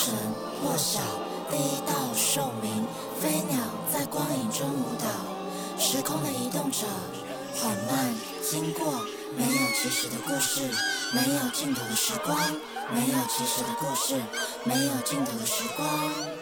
[0.00, 0.14] 清晨
[0.62, 0.98] 破晓，
[1.50, 2.86] 第一道兽鸣，
[3.20, 3.58] 飞鸟
[3.92, 6.86] 在光影中舞蹈，时空的移动着，
[7.54, 8.86] 缓慢经过，
[9.36, 10.62] 没有起始的故事，
[11.12, 12.34] 没有尽头的时光，
[12.90, 14.18] 没有起始的故事，
[14.64, 16.39] 没有尽头的时光。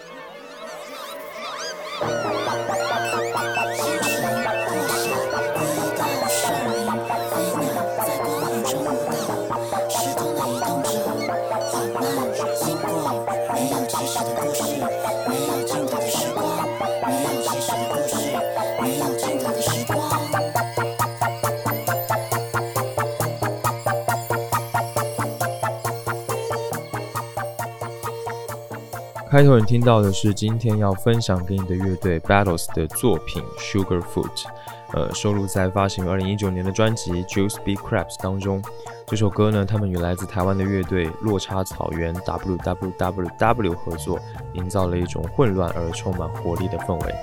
[29.39, 34.47] 开头你听到的是今天要分享给你的乐队 Battles 的作品 Sugarfoot，
[34.93, 38.61] 呃，收录在发行于二零一九年的专辑 Juice Be Crabs 当中。
[39.07, 44.19] 这首歌呢，他们与来自台湾的乐队落差草原 WWWW 合作，
[44.55, 47.15] 营造了一种混乱而充满活力的氛围。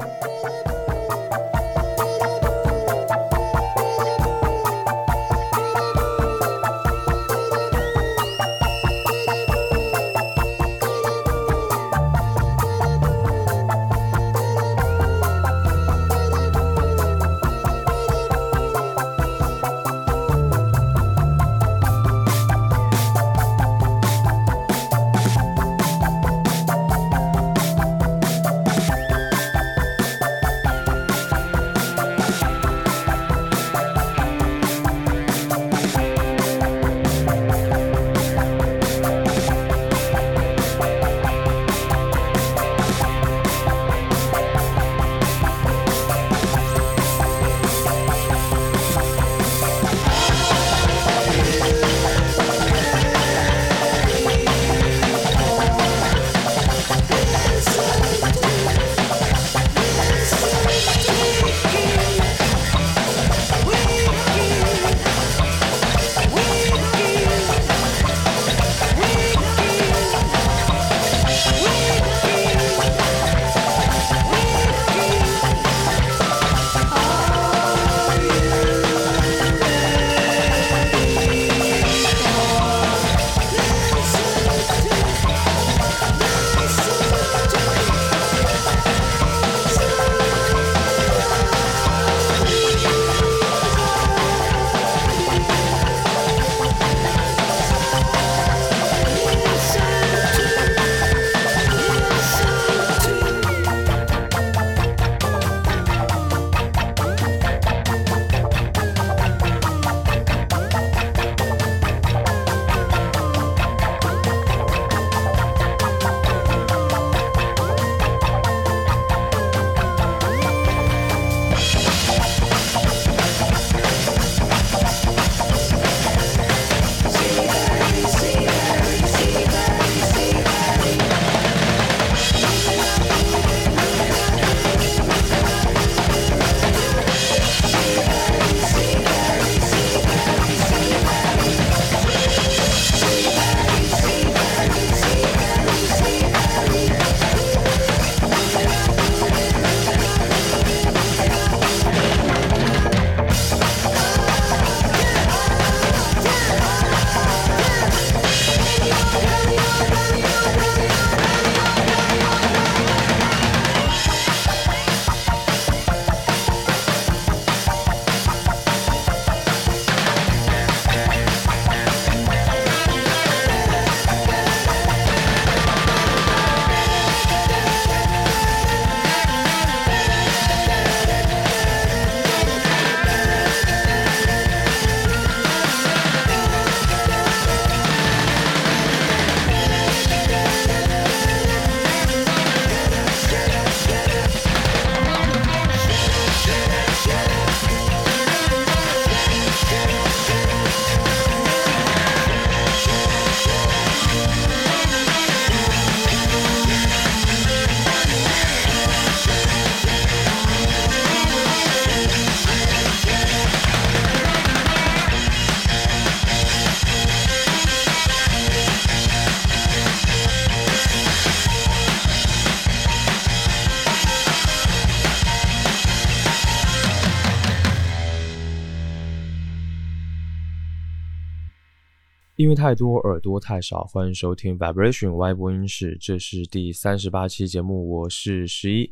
[232.55, 233.83] 太多，耳朵太少。
[233.83, 238.89] 欢迎收听 Vibration 外播音室，这是第三十八期节目，我是十一。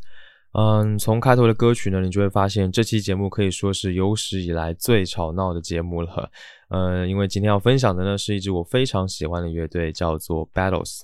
[0.51, 6.30] 嗯，从开头的歌曲呢，你就会发现这期节目可以说是有史以来最吵闹的节目了。
[6.69, 11.00] 嗯，因为今天要分享的呢，是一支我非常喜欢的乐队，叫做 Battles。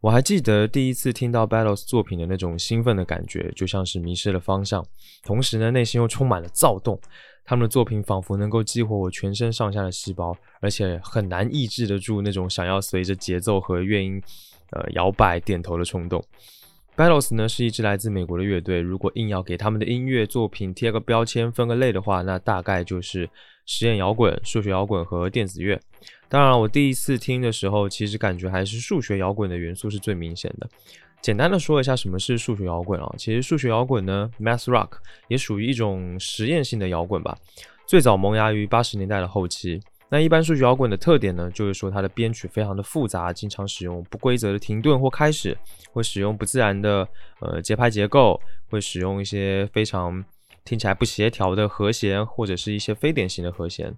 [0.00, 4.84] 我还记得第一次听到 Battles 作品的那种兴奋的感觉，就像是迷失了方向，
[5.24, 7.00] 同时呢，内心又充满了躁动。
[7.44, 14.22] 他们的作品仿佛能够激活我全身上下的细胞，而且很难抑制得住那种想要随着节奏和乐音，
[14.70, 16.22] 呃摇摆点头的冲动。
[16.94, 23.28] Battles 呢是一支来自美国的乐队，如果硬要给他们的音乐作品贴个标签、分个类的话，那大概就是
[23.64, 25.80] 实验摇滚、数学摇滚和电子乐。
[26.28, 30.68] 当然，我第一次听的时候，其实感觉还是数学摇滚的元素是最明显的。
[31.22, 33.14] 简单的说一下什么是数学摇滚啊？
[33.16, 34.94] 其实数学摇滚呢，Math Rock
[35.28, 37.38] 也属于一种实验性的摇滚吧。
[37.86, 39.80] 最早萌芽于八十年代的后期。
[40.08, 45.56] 那一般数学摇滚的特点呢，就是说它的编曲非常的复杂，经常使用不规则的停顿或开始，
[45.92, 47.06] 会使用不自然的
[47.38, 50.22] 呃节拍结构，会使用一些非常
[50.64, 53.94] 听起来不协调的和弦，或者是一些非典型的和弦。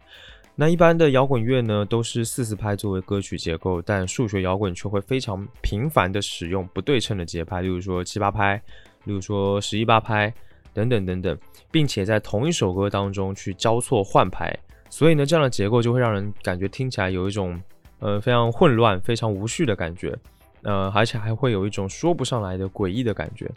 [0.57, 8.55] 那一般的摇滚乐呢，都是四四拍作为歌曲结构，但数学摇滚却会非常频繁的使用不对称的节拍，例如说七八拍，
[9.03, 10.33] 例如说十一八拍
[10.73, 11.37] 等等等等，
[11.73, 14.57] 并且在同一首歌当中去交错换拍，
[14.89, 17.61] 所以呢，这样的结构就会让人感觉听起来有一种
[17.99, 20.17] 呃非常混乱、非常无序的感觉，
[20.63, 23.51] 呃，而且还会有一种说不上来的诡异的感觉。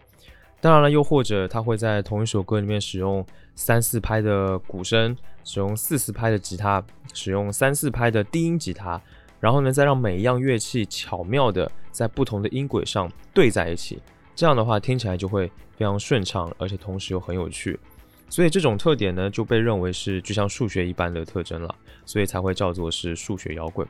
[0.59, 3.23] 当然了，又或者他会在同一首歌里面使用
[3.55, 6.83] 三四拍的鼓声，使用四四拍的吉他，
[7.13, 8.99] 使用三四拍的低音吉他，
[9.39, 14.01] 然后呢，再让每一样乐器巧妙的在不同的音轨上对在一起，
[14.35, 17.79] 这样的话听起来就会非常顺畅，而且同时又很有趣。
[18.27, 21.73] 所以这种特点呢，就被认为是就像数学一般的特征了，
[22.03, 23.87] 所以才会叫做是数学摇滚。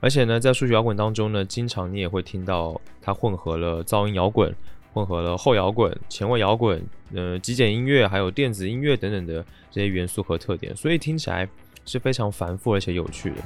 [0.00, 4.52] 而且呢，在数学摇滚当中呢，经常你也会听到它混合了噪音摇滚。
[4.96, 6.82] 混合了后摇滚、前卫摇滚、
[7.14, 11.46] 呃极简音乐，还有电子音乐等等的这些元素和特点，所以听起来
[11.84, 13.36] 是非常繁复而且有趣的。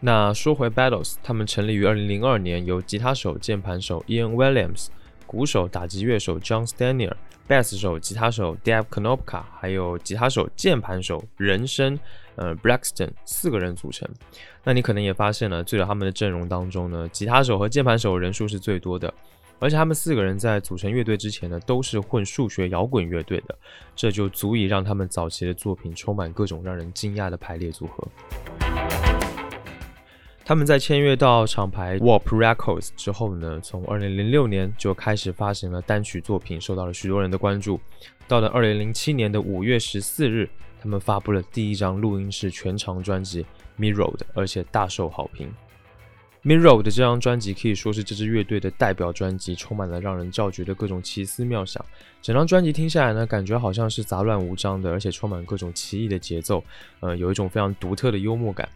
[0.00, 4.88] 那说回 Battles，他们成立于二零零二年，由吉他手、键盘手 Ian Williams、
[5.26, 7.12] 鼓手、打击乐手 John Stanier、
[7.46, 11.96] 贝斯手、吉他手 Dave Knopka，还有吉他手、键盘手人声。
[12.36, 14.08] 呃，Braxton 四个人组成，
[14.64, 19.12] 那你可能也发现了，最早他们的阵容当中呢，吉他手和键盘手人数是最多的，
[19.58, 23.58] 而且他们四个人在组成乐队之前呢，都是混数学摇滚乐队的，
[23.94, 28.08] 这就足以让他们早期的作品充满各种让人惊讶的排列组合。
[30.44, 37.78] 他们在签约到厂牌 Warp Records 之后呢，从2006年就开始发行了单曲作品，受到了许多人的关注。
[38.26, 40.48] 到了2007年的5月14日。
[40.80, 43.42] 他们发布了第一张录音室全长专辑
[43.78, 45.52] 《Mirror》，而且大受好评。
[46.48, 51.84] 《Mirror》的这张专辑可以说是这支乐队的代表专辑，充满了让人叫绝的各种奇思妙想。
[52.22, 56.64] 整张专辑听下来呢，感觉好像是杂乱无章的，而且充满各种奇异的节奏，
[57.00, 58.66] 呃，有一种非常独特的幽默感。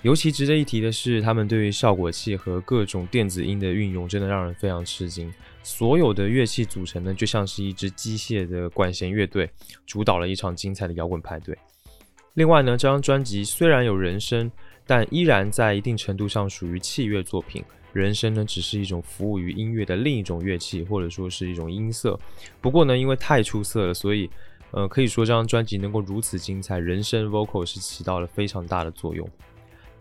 [0.00, 5.30] 尤其值得一提的是，他们对于效果器和各种电子音的运用，真的让人非常吃惊。
[5.62, 9.50] 所有的乐器组成呢，就像是一支机械的管弦乐队，
[9.86, 11.56] 主导了一场精彩的摇滚派对。
[12.34, 14.50] 另外呢，这张专辑虽然有人声，
[14.86, 17.62] 但依然在一定程度上属于器乐作品。
[17.92, 22.18] 人声呢，只是一种服务于音乐的另一种乐器，或者说是一种音色。
[22.60, 24.30] 不过呢，因为太出色了，所以
[24.70, 29.28] 呃，可以说这张专辑能够如此精彩，人声 vocal 是起到了非常大的作用。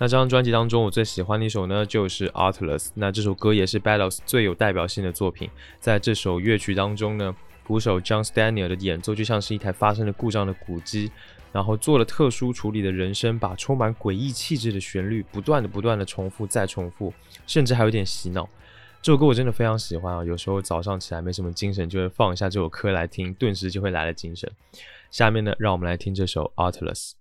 [0.01, 2.77] 那这张专辑当中，我最喜欢的一首呢，就是《Atlas》。
[2.94, 5.50] 那这首歌也是 Battles 最有代表性的作品。
[5.82, 7.36] 在这首乐曲当中呢，
[7.68, 11.12] 鼓手 John Stanier 的演奏就像是一台发生了故障的鼓机，
[11.51, 17.13] 然后做了特殊处理的人声，把充满诡异气质的旋律不断的、不断的重复再重复，
[17.46, 18.48] 甚至还有点洗脑。
[19.01, 20.24] 这首歌我真的非常喜欢啊！
[20.24, 24.50] 有时候早上起来没什么精神，就会放一下这首歌来听，顿时就会来了精神。
[25.12, 27.12] 下面呢，让我们来听这首《Atlas》。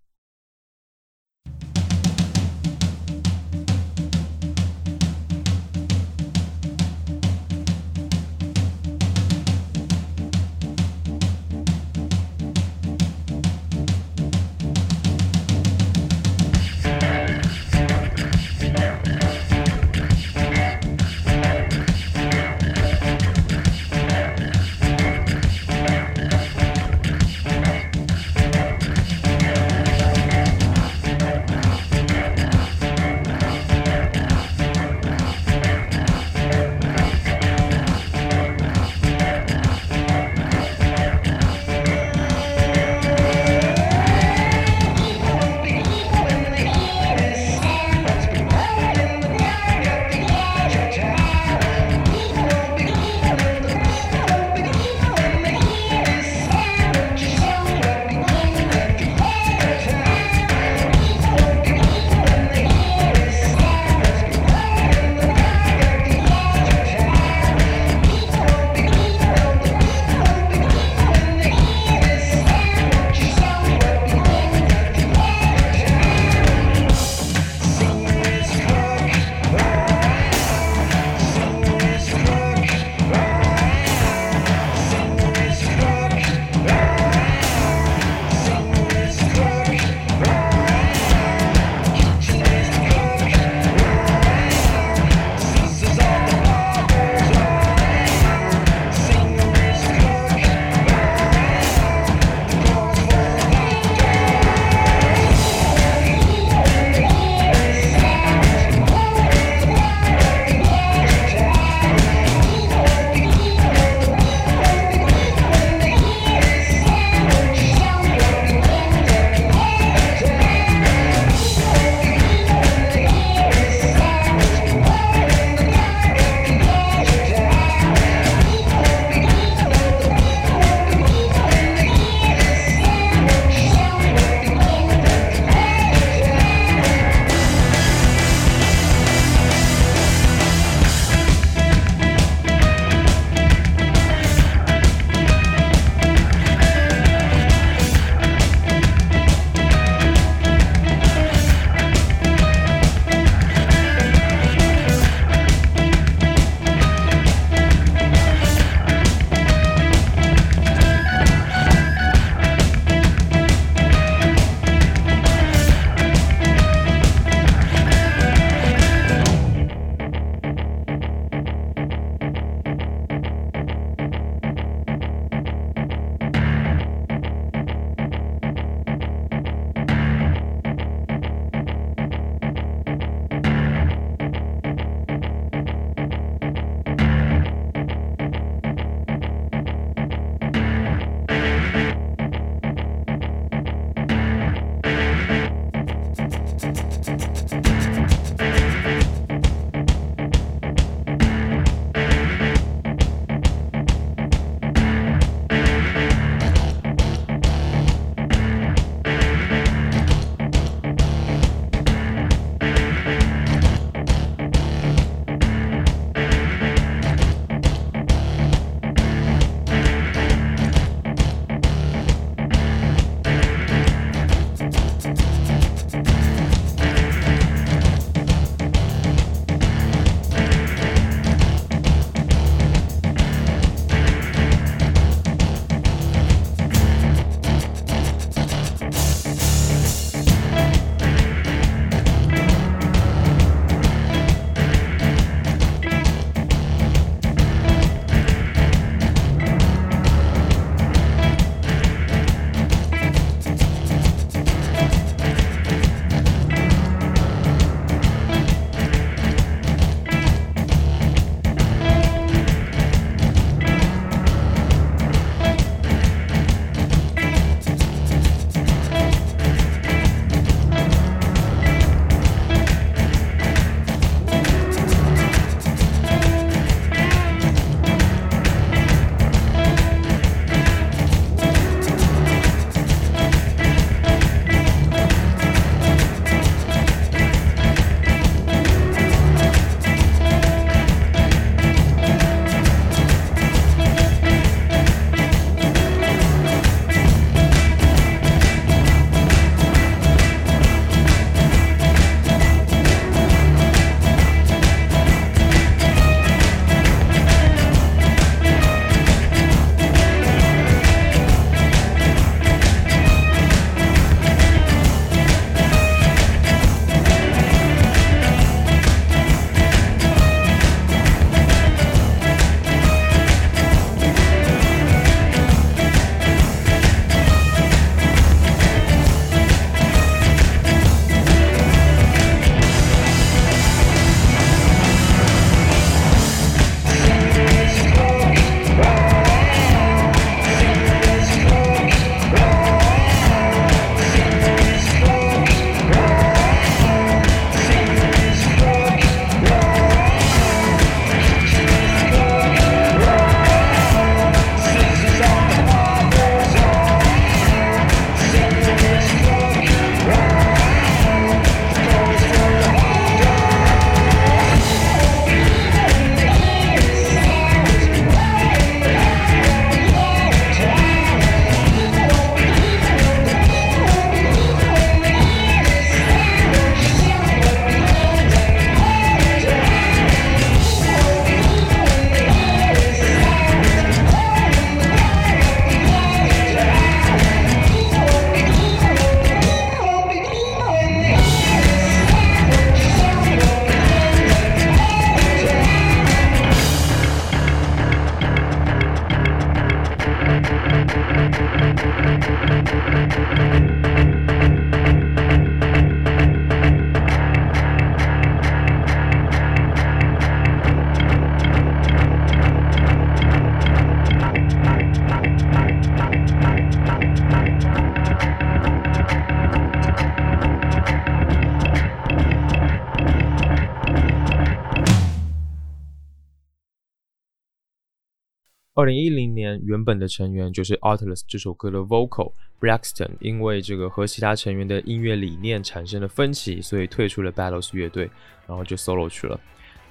[428.88, 438.10] 零一零年，原本的成员就是《Atlas》这首歌的 Vocal Braxton，因为这个和其他成员的音乐理念产生了分歧，所以退出了 Battles 乐队，
[438.46, 439.38] 然后就 solo 去了。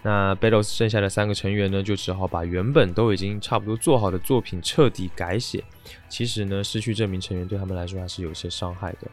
[0.01, 5.63] 那 Battles 剩下的三个成员呢，就只好把原本都已经差不多做好的作品彻底改写。
[6.09, 9.07] 其实呢，失去这名成员对他们来说还是有些伤害的。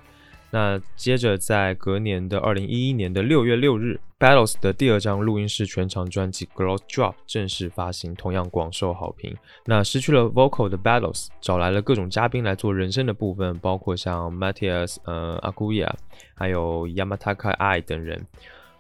[0.54, 9.36] 那接着，在隔年的二零一一年的六月六日，Battles 的第二张录音室全长专辑《Gloss Drop》正式发行，同样广受好评。
[9.64, 15.90] 那失去了 Vocal 的 Battles 找来了各种嘉宾来做人声的部分，包括像 Matthias、呃 Aguia，
[16.34, 18.25] 还有 Yamataka I 等人。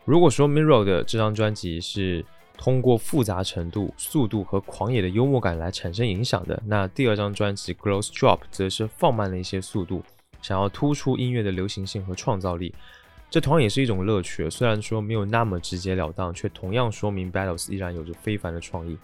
[0.04, 2.24] 如果说 Mirror 的这张专辑是
[2.56, 10.04] 通过复杂程度、速度和狂野的幽默感来产生影响的，那第二张专辑《Gloss Drop》则是放慢了一些速度。
[10.44, 12.74] 想要突出音乐的流行性和创造力，
[13.30, 14.50] 这同样也是一种乐趣。
[14.50, 18.98] 虽然说没有那么直截了当，却同样说明 Battles 依然有着非凡的创意。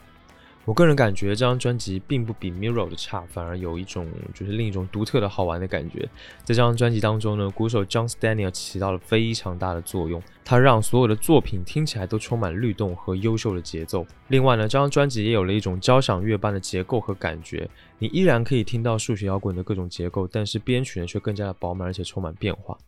[0.71, 6.09] 我个人感觉这张专辑并不比 Mirror 的差，反而有一种就是另一种独特的好玩的感觉。
[6.45, 14.07] 在这张专辑当中呢，鼓手 John Staniel 起到了非常大的作用，他让所有的作品听起来都充满律动和优秀的节奏。
[14.29, 22.79] 另外呢，这张专辑也有了一种交响乐般的结构和感觉，你依然可以听到数学摇滚的各种结构，但是编曲呢却更加的饱满而且充满变化。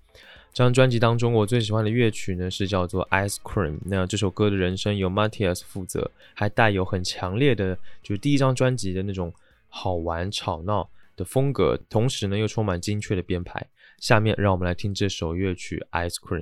[0.52, 3.72] 这张专辑当中，我最喜欢的乐曲呢是叫做《Ice Cream》。
[3.86, 9.32] 那这首歌的人声由 Matthias 负责，还带有很强烈的，就是第一张专辑的那种
[9.68, 13.66] 好玩吵闹的风格，同时呢又充满精确的编排。
[13.98, 16.40] 下面让我们来听这首乐曲《Ice Cream》。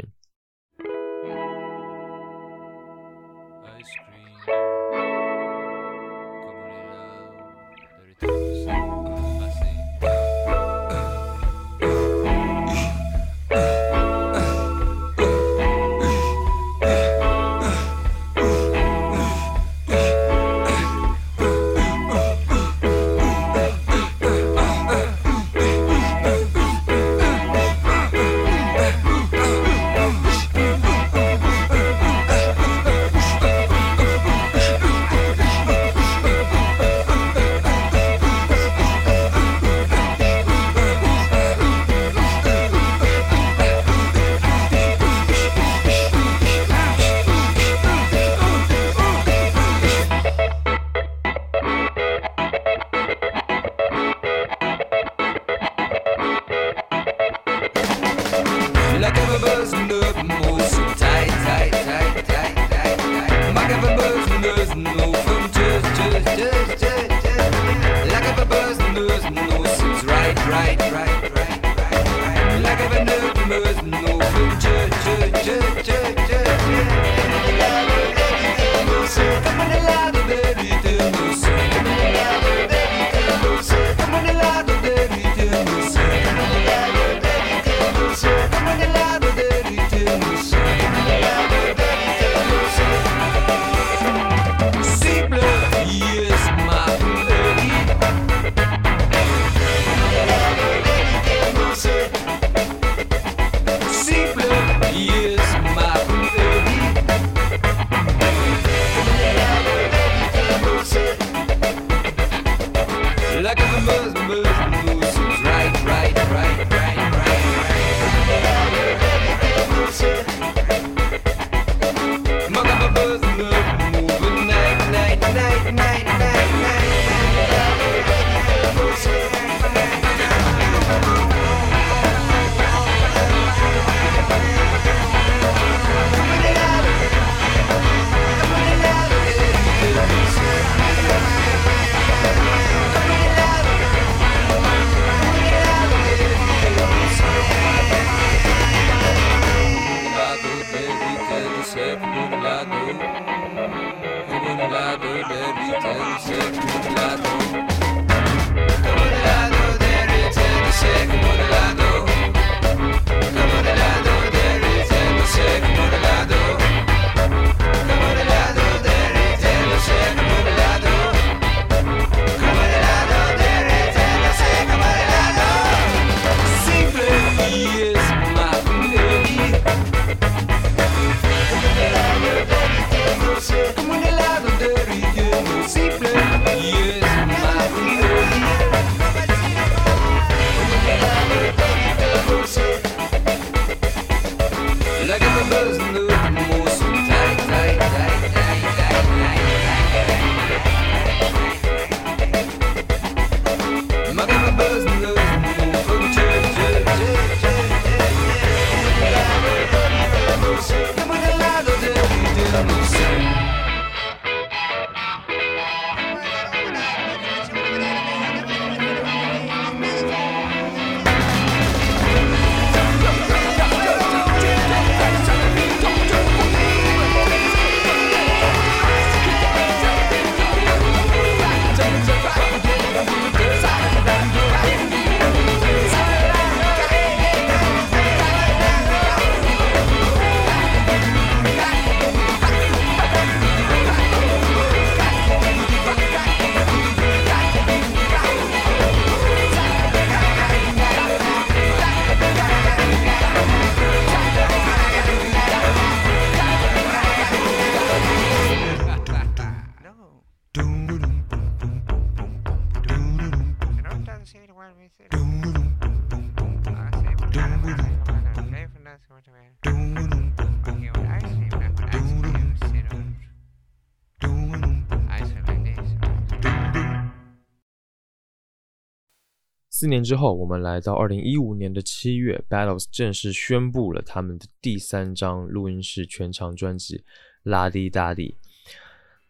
[279.81, 286.99] 四年之后，我们来到二零一五年的七月，Battles 正式宣布了他们的第三张录音室全长专辑
[287.45, 288.37] 《拉迪达迪》。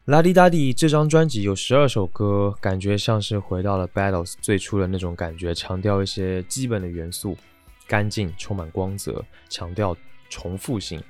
[0.06, 7.36] 拉迪达迪这张专辑有十二首歌，感觉像是回到了 Battles 最初的那种感觉，强调一些基本的元素，
[7.86, 9.96] 干净、充满光泽，强调
[10.28, 11.00] 重复性。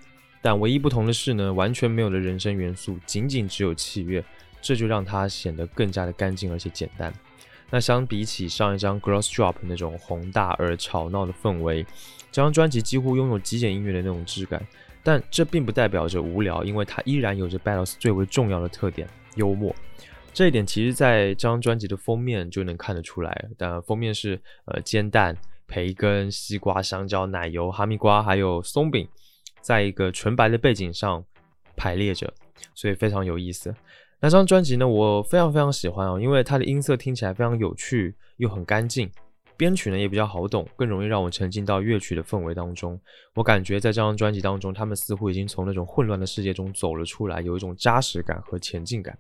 [0.43, 4.23] 但唯一不同的是呢，完全没有了人声元素，仅仅只有器乐，
[4.61, 7.11] 这就让它显得更加的干净而且简单。
[7.71, 11.85] 那相比起上一张《Gross Drop》那种宏大而吵闹的氛围，
[12.33, 14.65] 这张专辑几乎拥有极简音乐的那种质感。
[15.03, 19.75] 但这并不代表着无聊，因为它依然有着 Battles 最为重要的特点——幽默。
[20.35, 23.49] 这一点其实在这张专辑的封面就能看得出来。
[23.57, 29.09] 但封面是呃煎蛋、培根、西瓜、香蕉、奶油、哈密瓜还有松饼，
[29.63, 31.25] 在一个纯白的背景上
[31.77, 32.33] 排列着，
[32.75, 33.75] 所以非常有意思。
[34.23, 39.11] 那张专辑呢，我非常非常喜欢哦，因为它的音色听起来非常有趣，又很干净，
[39.57, 43.01] 编曲呢也比较好懂，更容易让我沉浸到乐曲的氛围当中。
[43.35, 49.19] 我感觉在这张专辑当中，他们似乎已经从那种混乱的世界中走了出来，有一种扎实感和前进感。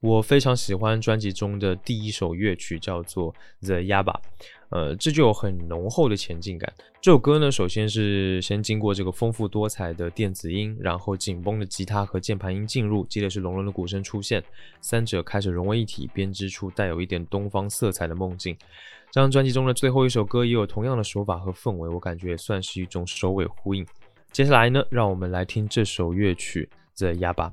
[0.00, 3.32] 我非常喜欢专辑中的第一首乐曲，叫做
[3.66, 4.04] 《The Yaba》。
[4.70, 6.72] 呃，这就有很浓厚的前进感。
[7.00, 14.40] 这首歌呢，首先是先经过这个丰富多彩的电子音，然后紧绷的吉他和键盘音进入，接着是隆隆的鼓声出现，
[14.80, 18.56] 三者开始融为一体，编织出带有一点东方色彩的梦境。
[19.10, 23.84] 这张专辑中的最后一首歌也有同样的手法和氛围，我感觉也算是一种首尾呼应。
[24.30, 27.50] 接下来呢，让我们来听这首乐曲《The Yaba》。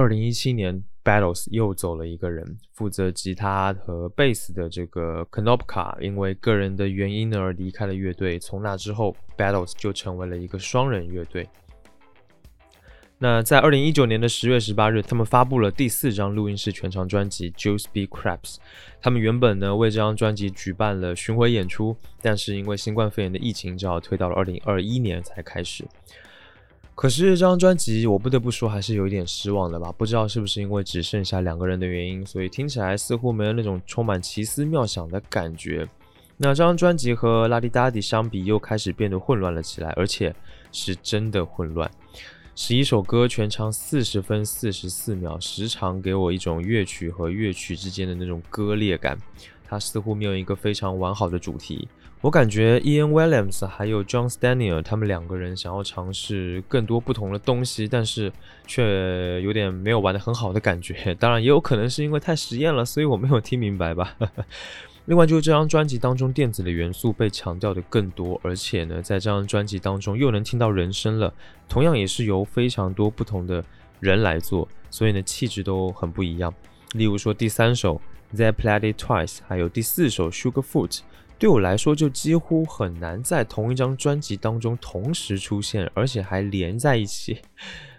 [0.00, 8.38] 二零一七年，Battles 又走了一个人，负责吉他和贝斯的这个 Knopka，因为个人的原因而离开了乐队。
[8.38, 11.46] 从那之后，Battles 就成为了一个双人乐队。
[13.18, 18.54] 那在二零一九年的十月十八日，他们发布了第四张录音室全长专辑《Juice Be Craps》。
[19.02, 25.86] 他们原本呢为这张专辑举办了巡回演出，但是因为新冠肺炎的疫情，只好推到了二零二一年才开始。
[27.00, 29.90] 可是这张专辑，我不得不说还是有一点失望的吧？
[29.90, 35.88] 不知道是不是因为只剩下两个人的原因，所以听起来似乎没有那种充满奇思妙想的感觉。
[36.36, 40.34] 那这张专辑和《拉迪达迪》相比，又开始变得混乱了起来，而且
[40.72, 41.90] 是真的混乱。
[42.54, 49.18] 十一首歌全长四十分四十四秒，时常给我一种乐曲和乐曲之间的那种割裂感。
[49.70, 51.86] 它似乎没有一个非常完好的主题。
[52.20, 58.30] 我感觉 Ian Williams 还有 John Stanier 他们两个人想要尝试更多不同的东西，但是
[58.66, 61.14] 却有点没有玩的很好的感觉。
[61.14, 64.16] 当然，也有可能是因为太实验了，所以我没有听明白吧。
[65.06, 71.32] 另外，就是这张专辑当中电子的元素被强调的更多，而且呢，在这张专辑当中又能听到人声了，
[71.68, 73.64] 同样也是由非常多不同的
[73.98, 76.52] 人来做，所以呢，气质都很不一样。
[76.92, 77.94] 例如说第三首
[78.34, 80.88] 《They Played It Twice》，还有第四首《Sugar Foot》，
[81.38, 87.40] 对我来说就几乎很难在同一张专辑当中同时出现，而且还连在一起。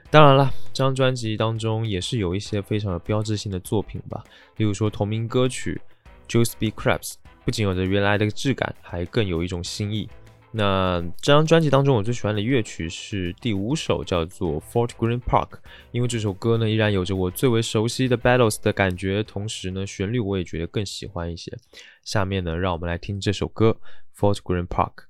[0.09, 4.23] 当然了，这张专辑当中也是有一些非常有标志性的作品吧，
[4.57, 5.81] 例如说同名歌曲。
[6.27, 10.07] Juice Be Crabs，不仅有着原来的质感，还更有一种新意。
[10.53, 15.59] 那这张专辑当中，我最喜欢的乐曲是第五首，叫做 Fort Green Park，
[15.91, 21.57] 因为这首歌呢依然有着我最为熟悉的 Battles 的感觉，同时呢旋律我也觉得更喜欢一些。
[22.03, 23.77] 下面呢，让我们来听这首歌
[24.17, 25.05] Fort Green Park。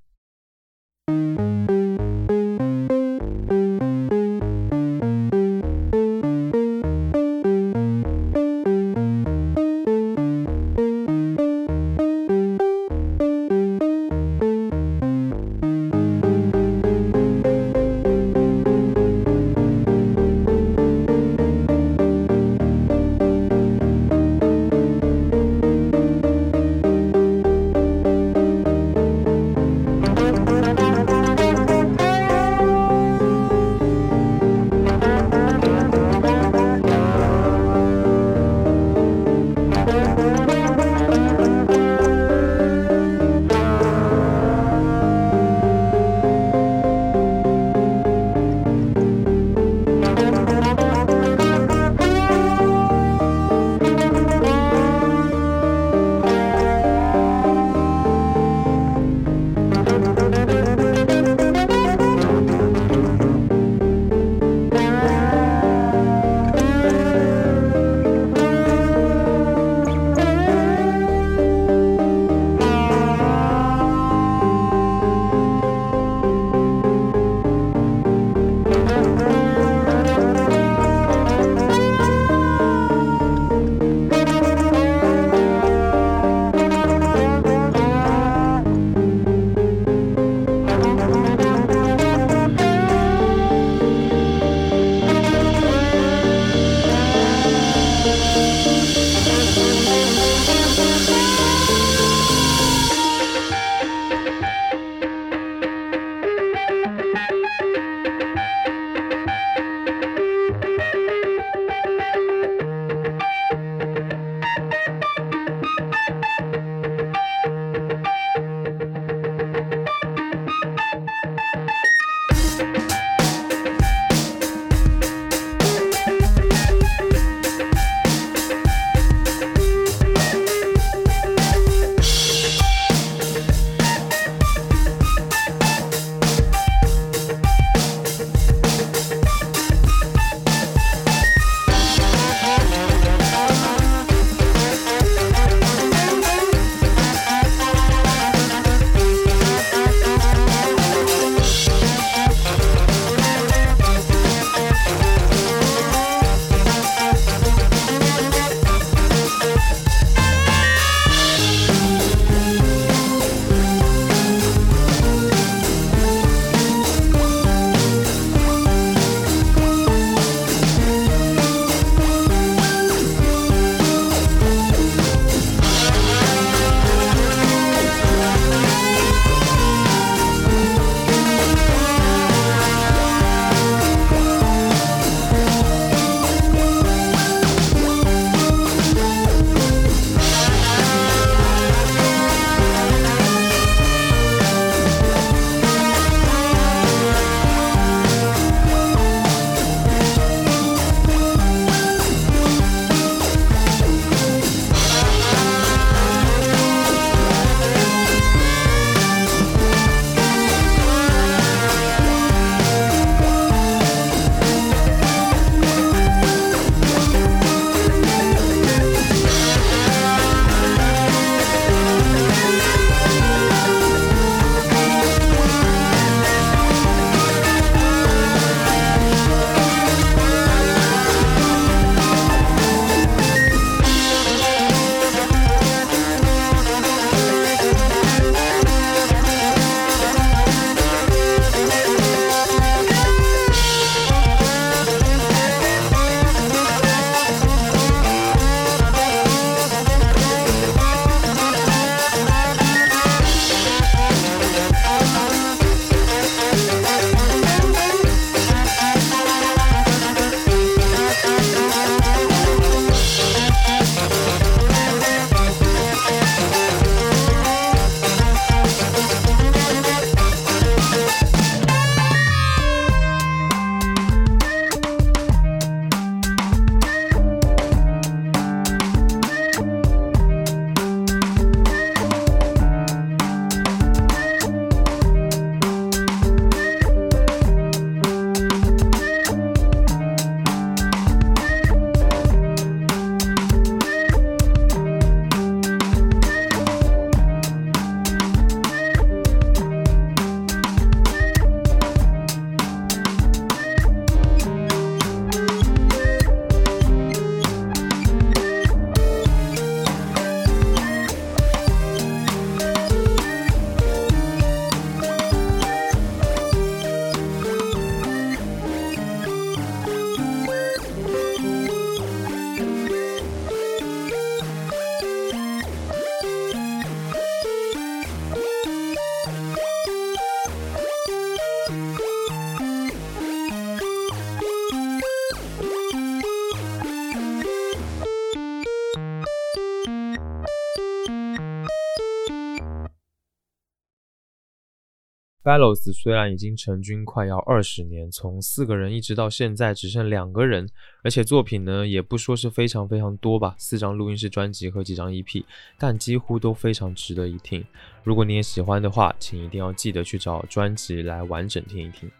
[345.43, 350.69] Bellows 虽然已经成军快要二十年，从四个人一直到现在只剩两个人，
[351.03, 355.43] 而且作品呢也不说是非常非常多吧，四张录音室专辑和几张 EP，
[355.79, 357.65] 但几乎都非常值得一听。
[358.03, 362.11] 如果你也喜欢的话，请一定要记得去找专辑来完整听一听。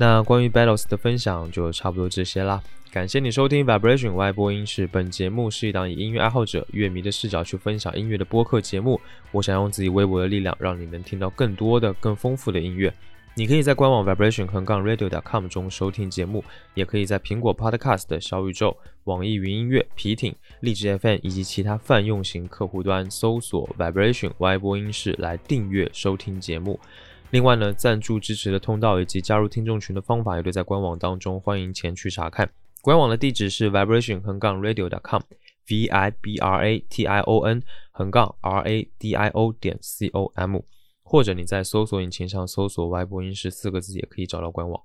[0.00, 2.62] 那关于 Bellows 的分享就差不多这些啦。
[2.90, 4.86] 感谢你收听 Vibration 外播音室。
[4.86, 8.98] 本节目是一档以音乐爱好者、乐迷的视角去分享音乐的播客节目。
[9.30, 12.90] 我想用自己微薄的力量，让你能听到更多的、更丰富的音乐。
[13.34, 16.42] 你可以在官网 vibration 横杠 radio.com 中收听节目，
[16.72, 18.74] 也可以在苹果 Podcast、小宇宙、
[19.04, 26.80] 网易云音乐、皮艇、荔枝 FM 以及其他泛用型客户端搜索 Vibration 外播音室来订阅收听节目。
[27.30, 32.50] 另外呢，赞助支持的通道以及加入听众群的方法也都在官网当中，欢迎前去查看。
[32.82, 37.62] 官网的地址是 vibration 横杠 radio.com，v i b r a t i o n
[37.92, 40.60] 横杠 r a d i o 点 c o m，
[41.04, 44.82] 或者你在搜索引擎上搜索 “Y 播音室”四个字，也可以找到官网。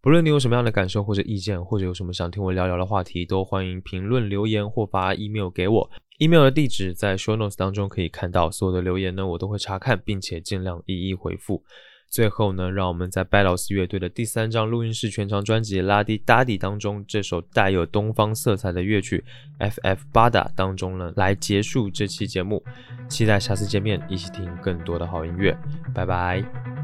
[0.00, 5.90] 不论你有什么样的感受或者意见，或者有什么想听我聊聊的话题，都欢迎评论留言或发 email 给我。
[6.18, 8.50] Email 的地址在 show notes 当中可以看到。
[8.50, 11.62] 所有的留言呢，我都会查看，并且尽量一一回复。
[12.08, 19.24] 最后呢，让我们在 Bellows 乐队的第三张录音室全长专辑《拉迪达迪》当中，这首带有东方色彩的乐曲
[19.70, 22.62] 《FF 巴达》当中呢，来结束这期节目。
[23.08, 25.58] 期待下次见面，一起听更多的好音乐。
[25.92, 26.83] 拜拜。